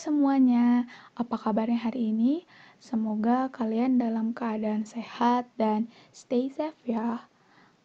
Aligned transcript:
semuanya, 0.00 0.88
apa 1.12 1.36
kabarnya 1.36 1.92
hari 1.92 2.08
ini? 2.08 2.48
Semoga 2.80 3.52
kalian 3.52 4.00
dalam 4.00 4.32
keadaan 4.32 4.88
sehat 4.88 5.44
dan 5.60 5.92
stay 6.16 6.48
safe 6.48 6.80
ya. 6.88 7.28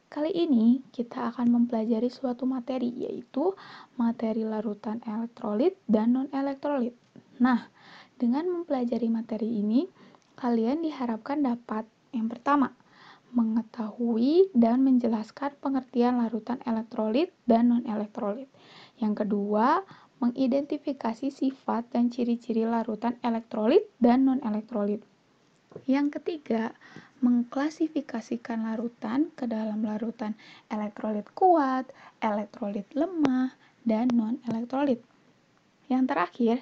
Kali 0.08 0.32
ini 0.32 0.80
kita 0.96 1.36
akan 1.36 1.52
mempelajari 1.52 2.08
suatu 2.08 2.48
materi 2.48 2.88
yaitu 3.04 3.52
materi 4.00 4.48
larutan 4.48 5.04
elektrolit 5.04 5.76
dan 5.92 6.16
non-elektrolit. 6.16 6.96
Nah, 7.44 7.68
dengan 8.16 8.48
mempelajari 8.48 9.12
materi 9.12 9.60
ini, 9.60 9.84
kalian 10.40 10.88
diharapkan 10.88 11.44
dapat 11.44 11.84
yang 12.16 12.32
pertama, 12.32 12.72
mengetahui 13.36 14.56
dan 14.56 14.88
menjelaskan 14.88 15.52
pengertian 15.60 16.24
larutan 16.24 16.64
elektrolit 16.64 17.36
dan 17.44 17.76
non-elektrolit. 17.76 18.48
Yang 19.04 19.28
kedua, 19.28 19.84
mengidentifikasi 20.26 21.30
sifat 21.30 21.94
dan 21.94 22.10
ciri-ciri 22.10 22.66
larutan 22.66 23.14
elektrolit 23.22 23.86
dan 24.02 24.26
non-elektrolit. 24.26 25.06
Yang 25.86 26.18
ketiga, 26.18 26.74
mengklasifikasikan 27.22 28.66
larutan 28.66 29.30
ke 29.38 29.46
dalam 29.46 29.86
larutan 29.86 30.34
elektrolit 30.74 31.30
kuat, 31.38 31.86
elektrolit 32.26 32.90
lemah, 32.98 33.54
dan 33.86 34.10
non-elektrolit. 34.10 34.98
Yang 35.86 36.04
terakhir, 36.10 36.58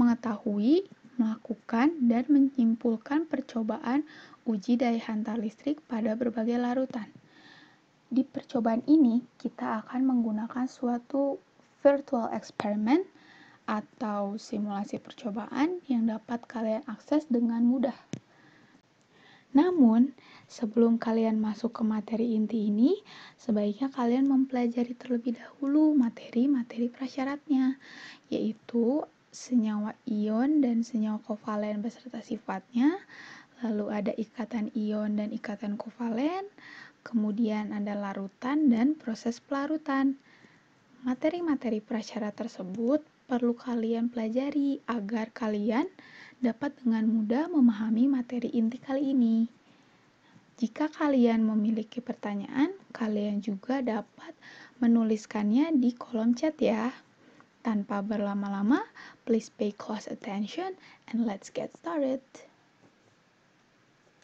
mengetahui, 0.00 0.88
melakukan, 1.20 1.92
dan 2.08 2.24
menyimpulkan 2.32 3.28
percobaan 3.28 4.08
uji 4.48 4.80
daya 4.80 5.04
hantar 5.04 5.36
listrik 5.36 5.84
pada 5.84 6.16
berbagai 6.16 6.56
larutan. 6.56 7.12
Di 8.08 8.24
percobaan 8.24 8.80
ini, 8.88 9.20
kita 9.36 9.84
akan 9.84 10.00
menggunakan 10.04 10.64
suatu 10.64 11.51
virtual 11.82 12.30
experiment 12.30 13.04
atau 13.66 14.38
simulasi 14.38 14.98
percobaan 14.98 15.82
yang 15.90 16.06
dapat 16.06 16.42
kalian 16.46 16.82
akses 16.86 17.26
dengan 17.30 17.62
mudah. 17.62 17.94
Namun, 19.52 20.16
sebelum 20.48 20.96
kalian 20.96 21.36
masuk 21.36 21.76
ke 21.76 21.82
materi 21.84 22.32
inti 22.32 22.72
ini, 22.72 22.96
sebaiknya 23.36 23.92
kalian 23.92 24.24
mempelajari 24.24 24.96
terlebih 24.96 25.36
dahulu 25.36 25.92
materi-materi 25.92 26.88
prasyaratnya, 26.88 27.76
yaitu 28.32 29.04
senyawa 29.28 29.92
ion 30.08 30.64
dan 30.64 30.80
senyawa 30.80 31.20
kovalen 31.20 31.84
beserta 31.84 32.24
sifatnya, 32.24 32.96
lalu 33.60 33.92
ada 33.92 34.12
ikatan 34.16 34.72
ion 34.72 35.20
dan 35.20 35.28
ikatan 35.36 35.76
kovalen, 35.76 36.48
kemudian 37.04 37.76
ada 37.76 37.92
larutan 37.92 38.72
dan 38.72 38.96
proses 38.96 39.36
pelarutan. 39.36 40.16
Materi-materi 41.02 41.82
prasyarat 41.82 42.30
tersebut 42.38 43.02
perlu 43.26 43.58
kalian 43.58 44.06
pelajari 44.06 44.78
agar 44.86 45.34
kalian 45.34 45.90
dapat 46.38 46.78
dengan 46.78 47.10
mudah 47.10 47.50
memahami 47.50 48.06
materi 48.06 48.54
inti 48.54 48.78
kali 48.78 49.10
ini. 49.10 49.50
Jika 50.62 50.86
kalian 50.94 51.42
memiliki 51.42 51.98
pertanyaan, 51.98 52.70
kalian 52.94 53.42
juga 53.42 53.82
dapat 53.82 54.30
menuliskannya 54.78 55.74
di 55.74 55.90
kolom 55.90 56.38
chat 56.38 56.54
ya. 56.62 56.94
Tanpa 57.66 57.98
berlama-lama, 57.98 58.86
please 59.26 59.50
pay 59.50 59.74
close 59.74 60.06
attention 60.06 60.78
and 61.10 61.26
let's 61.26 61.50
get 61.50 61.74
started. 61.74 62.22